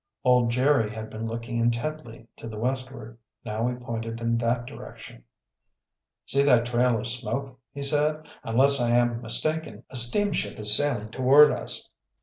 [0.23, 3.19] Old Jerry had been looking intently to the westward.
[3.45, 5.25] Now he pointed in that direction.
[6.25, 8.23] "See that trail of smoke," he said.
[8.43, 11.91] "Unless I am mistaken a steamship is sailing toward us!"